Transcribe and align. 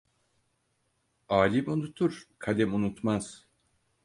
Alim 1.39 1.69
unutur, 1.75 2.27
kalem 2.39 2.73
unutmaz! 2.79 3.31